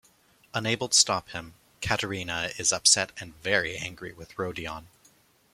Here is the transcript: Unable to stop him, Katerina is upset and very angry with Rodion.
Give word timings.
Unable 0.55 0.89
to 0.89 0.97
stop 0.97 1.29
him, 1.29 1.53
Katerina 1.79 2.49
is 2.57 2.73
upset 2.73 3.11
and 3.19 3.35
very 3.43 3.77
angry 3.77 4.11
with 4.13 4.35
Rodion. 4.39 4.87